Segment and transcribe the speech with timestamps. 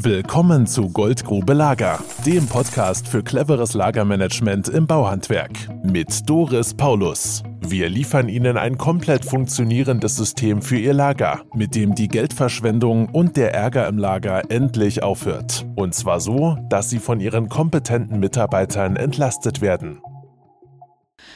[0.00, 5.50] Willkommen zu Goldgrube Lager, dem Podcast für cleveres Lagermanagement im Bauhandwerk
[5.82, 7.42] mit Doris Paulus.
[7.62, 13.36] Wir liefern Ihnen ein komplett funktionierendes System für Ihr Lager, mit dem die Geldverschwendung und
[13.36, 15.66] der Ärger im Lager endlich aufhört.
[15.74, 20.00] Und zwar so, dass Sie von Ihren kompetenten Mitarbeitern entlastet werden.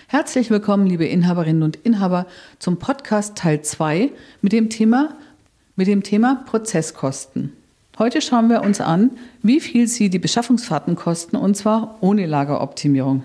[0.07, 2.27] Herzlich willkommen, liebe Inhaberinnen und Inhaber,
[2.61, 5.17] zum Podcast Teil 2 mit dem Thema,
[5.75, 7.57] mit dem Thema Prozesskosten.
[8.03, 9.13] Heute schauen wir uns an,
[9.45, 13.23] wie viel Sie die Beschaffungsfahrten kosten und zwar ohne Lageroptimierung.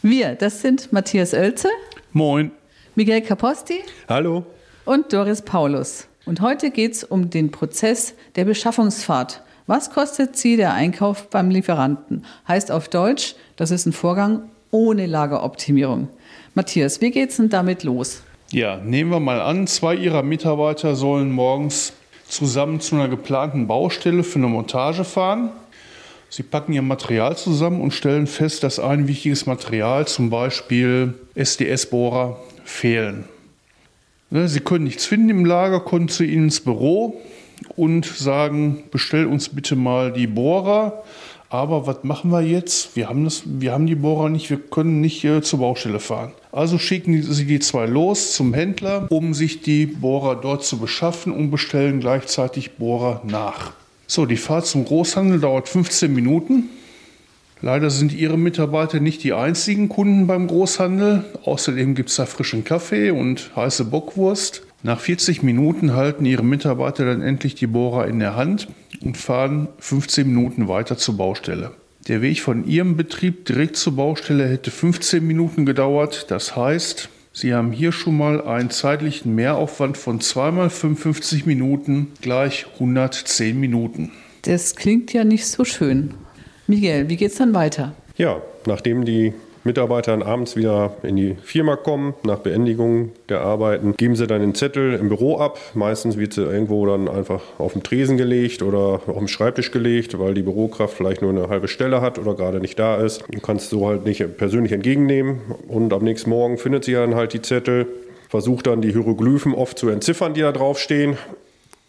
[0.00, 1.68] Wir, das sind Matthias Oelze.
[2.12, 2.50] Moin.
[2.94, 3.80] Miguel Caposti.
[4.08, 4.46] Hallo.
[4.86, 6.06] Und Doris Paulus.
[6.24, 9.42] Und heute geht es um den Prozess der Beschaffungsfahrt.
[9.66, 12.24] Was kostet Sie der Einkauf beim Lieferanten?
[12.48, 16.08] Heißt auf Deutsch, das ist ein Vorgang ohne Lageroptimierung.
[16.54, 18.22] Matthias, wie geht es denn damit los?
[18.50, 21.92] Ja, nehmen wir mal an, zwei Ihrer Mitarbeiter sollen morgens
[22.28, 25.50] zusammen zu einer geplanten Baustelle für eine Montage fahren.
[26.28, 32.38] Sie packen ihr Material zusammen und stellen fest, dass ein wichtiges Material, zum Beispiel SDS-Bohrer,
[32.64, 33.24] fehlen.
[34.30, 37.22] Ne, Sie können nichts finden im Lager, kommen zu Ihnen ins Büro
[37.76, 41.04] und sagen, bestell uns bitte mal die Bohrer.
[41.48, 42.96] Aber was machen wir jetzt?
[42.96, 46.32] Wir haben, das, wir haben die Bohrer nicht, wir können nicht äh, zur Baustelle fahren.
[46.50, 51.32] Also schicken sie die zwei los zum Händler, um sich die Bohrer dort zu beschaffen
[51.32, 53.72] und bestellen gleichzeitig Bohrer nach.
[54.08, 56.70] So, die Fahrt zum Großhandel dauert 15 Minuten.
[57.62, 61.24] Leider sind Ihre Mitarbeiter nicht die einzigen Kunden beim Großhandel.
[61.44, 64.62] Außerdem gibt es da frischen Kaffee und heiße Bockwurst.
[64.82, 68.68] Nach 40 Minuten halten Ihre Mitarbeiter dann endlich die Bohrer in der Hand
[69.06, 71.70] und fahren 15 Minuten weiter zur Baustelle.
[72.08, 76.26] Der Weg von Ihrem Betrieb direkt zur Baustelle hätte 15 Minuten gedauert.
[76.30, 82.66] Das heißt, Sie haben hier schon mal einen zeitlichen Mehraufwand von zweimal 55 Minuten gleich
[82.74, 84.10] 110 Minuten.
[84.42, 86.14] Das klingt ja nicht so schön.
[86.66, 87.94] Miguel, wie geht's dann weiter?
[88.16, 89.34] Ja, nachdem die
[89.66, 94.54] Mitarbeitern abends wieder in die Firma kommen, nach Beendigung der Arbeiten, geben sie dann den
[94.54, 95.58] Zettel im Büro ab.
[95.74, 100.18] Meistens wird sie irgendwo dann einfach auf dem Tresen gelegt oder auf dem Schreibtisch gelegt,
[100.18, 103.24] weil die Bürokraft vielleicht nur eine halbe Stelle hat oder gerade nicht da ist.
[103.30, 107.32] Du kannst so halt nicht persönlich entgegennehmen und am nächsten Morgen findet sie dann halt
[107.32, 107.86] die Zettel
[108.28, 111.16] versucht dann die Hieroglyphen oft zu entziffern, die da draufstehen.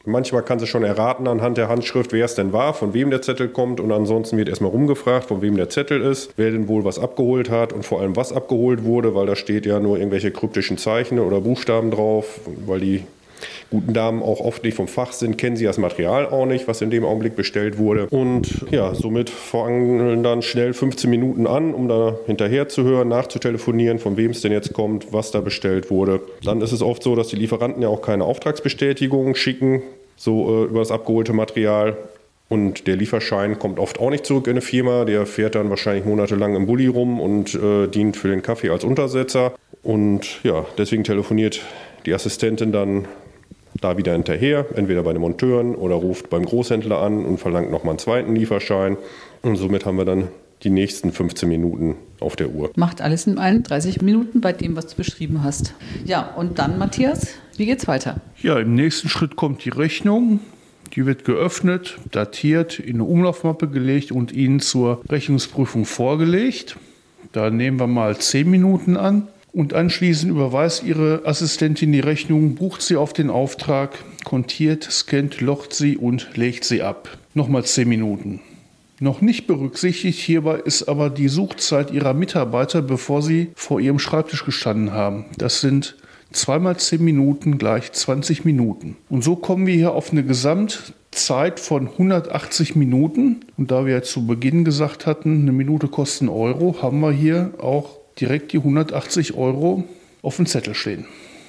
[0.07, 3.21] Manchmal kann sie schon erraten anhand der Handschrift, wer es denn war, von wem der
[3.21, 3.81] Zettel kommt.
[3.81, 7.49] Und ansonsten wird erstmal rumgefragt, von wem der Zettel ist, wer denn wohl was abgeholt
[7.49, 11.19] hat und vor allem was abgeholt wurde, weil da steht ja nur irgendwelche kryptischen Zeichen
[11.19, 13.03] oder Buchstaben drauf, weil die
[13.69, 16.81] guten Damen auch oft nicht vom Fach sind, kennen sie das Material auch nicht, was
[16.81, 18.07] in dem Augenblick bestellt wurde.
[18.07, 23.99] Und ja, somit fangen dann schnell 15 Minuten an, um da hinterher zu hören, nachzutelefonieren,
[23.99, 26.21] von wem es denn jetzt kommt, was da bestellt wurde.
[26.43, 29.81] Dann ist es oft so, dass die Lieferanten ja auch keine Auftragsbestätigung schicken
[30.17, 31.95] so äh, über das abgeholte Material.
[32.49, 35.05] Und der Lieferschein kommt oft auch nicht zurück in eine Firma.
[35.05, 38.83] Der fährt dann wahrscheinlich monatelang im Bulli rum und äh, dient für den Kaffee als
[38.83, 39.53] Untersetzer.
[39.83, 41.61] Und ja, deswegen telefoniert
[42.05, 43.07] die Assistentin dann
[43.81, 47.91] da wieder hinterher, entweder bei den Monteuren oder ruft beim Großhändler an und verlangt nochmal
[47.91, 48.97] einen zweiten Lieferschein.
[49.41, 50.29] Und somit haben wir dann
[50.63, 52.71] die nächsten 15 Minuten auf der Uhr.
[52.75, 55.73] Macht alles in allen 30 Minuten bei dem, was du beschrieben hast.
[56.05, 57.27] Ja, und dann, Matthias,
[57.57, 58.21] wie geht's weiter?
[58.41, 60.39] Ja, im nächsten Schritt kommt die Rechnung.
[60.93, 66.77] Die wird geöffnet, datiert, in eine Umlaufmappe gelegt und Ihnen zur Rechnungsprüfung vorgelegt.
[67.33, 69.27] Da nehmen wir mal 10 Minuten an.
[69.53, 75.73] Und anschließend überweist Ihre Assistentin die Rechnung, bucht sie auf den Auftrag, kontiert, scannt, locht
[75.73, 77.17] sie und legt sie ab.
[77.33, 78.41] Nochmal 10 Minuten.
[78.99, 84.43] Noch nicht berücksichtigt hierbei ist aber die Suchzeit ihrer Mitarbeiter, bevor sie vor ihrem Schreibtisch
[84.43, 85.25] gestanden haben.
[85.37, 85.95] Das sind
[86.31, 88.97] zweimal 10 Minuten gleich 20 Minuten.
[89.07, 93.41] Und so kommen wir hier auf eine Gesamtzeit von 180 Minuten.
[93.55, 97.11] Und da wir ja zu Beginn gesagt hatten, eine Minute kostet einen Euro, haben wir
[97.11, 99.83] hier auch direkt die 180 Euro
[100.21, 101.05] auf dem Zettel stehen.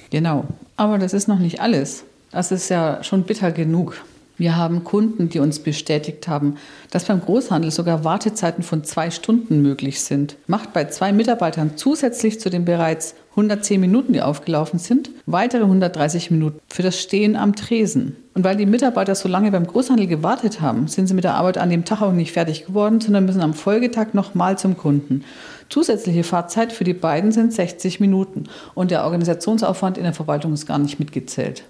[0.09, 2.03] Genau, aber das ist noch nicht alles.
[2.31, 4.01] Das ist ja schon bitter genug.
[4.39, 6.55] Wir haben Kunden, die uns bestätigt haben,
[6.91, 10.37] dass beim Großhandel sogar Wartezeiten von zwei Stunden möglich sind.
[10.47, 16.31] Macht bei zwei Mitarbeitern zusätzlich zu den bereits 110 Minuten, die aufgelaufen sind, weitere 130
[16.31, 18.15] Minuten für das Stehen am Tresen.
[18.33, 21.57] Und weil die Mitarbeiter so lange beim Großhandel gewartet haben, sind sie mit der Arbeit
[21.57, 25.25] an dem Tag auch nicht fertig geworden, sondern müssen am Folgetag nochmal zum Kunden.
[25.67, 30.65] Zusätzliche Fahrzeit für die beiden sind 60 Minuten und der Organisationsaufwand in der Verwaltung ist
[30.65, 31.63] gar nicht mitgezählt.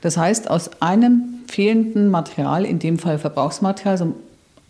[0.00, 4.14] Das heißt, aus einem fehlenden Material, in dem Fall Verbrauchsmaterial, so einem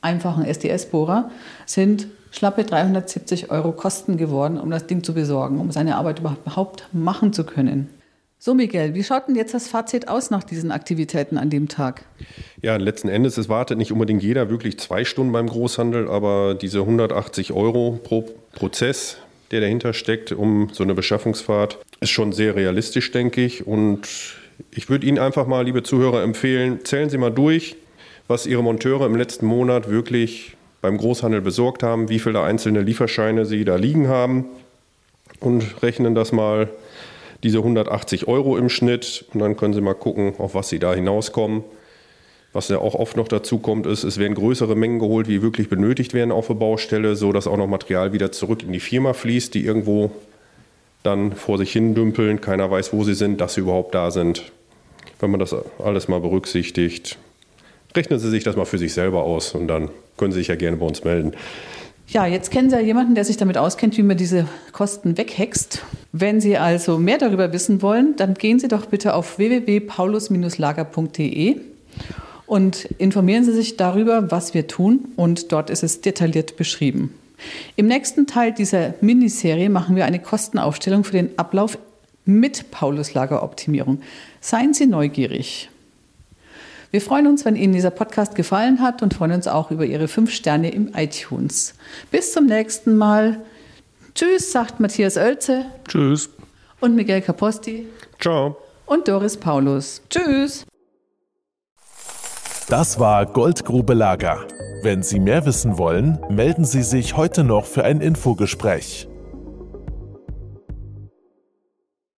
[0.01, 1.31] einfachen SDS-Bohrer,
[1.65, 6.89] sind schlappe 370 Euro Kosten geworden, um das Ding zu besorgen, um seine Arbeit überhaupt
[6.93, 7.89] machen zu können.
[8.39, 12.05] So, Miguel, wie schaut denn jetzt das Fazit aus nach diesen Aktivitäten an dem Tag?
[12.61, 16.81] Ja, letzten Endes, es wartet nicht unbedingt jeder wirklich zwei Stunden beim Großhandel, aber diese
[16.81, 19.17] 180 Euro pro Prozess,
[19.51, 23.67] der dahinter steckt, um so eine Beschaffungsfahrt, ist schon sehr realistisch, denke ich.
[23.67, 24.07] Und
[24.71, 27.77] ich würde Ihnen einfach mal, liebe Zuhörer, empfehlen, zählen Sie mal durch,
[28.29, 33.47] was Ihre Monteure im letzten Monat wirklich beim Großhandel besorgt haben, wie viele einzelne Lieferscheine
[33.47, 34.47] Sie da liegen haben
[35.41, 36.69] und rechnen das mal
[37.43, 40.95] diese 180 Euro im Schnitt und dann können Sie mal gucken, auf was Sie da
[40.95, 41.65] hinauskommen.
[42.53, 45.69] Was ja auch oft noch dazu kommt, ist, es werden größere Mengen geholt, wie wirklich
[45.69, 49.13] benötigt werden auf der Baustelle, so dass auch noch Material wieder zurück in die Firma
[49.13, 50.11] fließt, die irgendwo
[51.07, 54.53] dann vor sich hin dümpeln, keiner weiß, wo sie sind, dass sie überhaupt da sind.
[55.21, 57.17] Wenn man das alles mal berücksichtigt,
[57.95, 59.89] rechnen Sie sich das mal für sich selber aus und dann
[60.19, 61.33] können Sie sich ja gerne bei uns melden.
[62.09, 65.85] Ja, jetzt kennen Sie ja jemanden, der sich damit auskennt, wie man diese Kosten weghext.
[66.13, 71.57] Wenn Sie also mehr darüber wissen wollen, dann gehen Sie doch bitte auf www.paulus-lager.de
[72.47, 75.09] und informieren Sie sich darüber, was wir tun.
[75.17, 77.13] Und dort ist es detailliert beschrieben.
[77.77, 81.79] Im nächsten Teil dieser Miniserie machen wir eine Kostenaufstellung für den Ablauf
[82.25, 84.01] mit Paulus Lageroptimierung.
[84.41, 85.71] Seien Sie neugierig.
[86.91, 90.09] Wir freuen uns, wenn Ihnen dieser Podcast gefallen hat und freuen uns auch über Ihre
[90.09, 91.75] fünf Sterne im iTunes.
[92.11, 93.41] Bis zum nächsten Mal.
[94.15, 95.67] Tschüss, sagt Matthias Oelze.
[95.87, 96.31] Tschüss.
[96.81, 97.87] Und Miguel Caposti.
[98.21, 98.57] Ciao.
[98.87, 100.01] Und Doris Paulus.
[100.09, 100.65] Tschüss.
[102.69, 104.47] Das war Goldgrube Lager.
[104.83, 109.09] Wenn Sie mehr wissen wollen, melden Sie sich heute noch für ein Infogespräch.